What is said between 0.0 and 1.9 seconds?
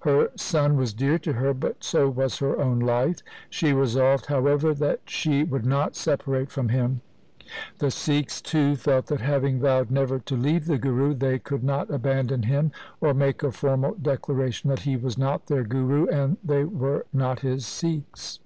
Her son was dear to her, but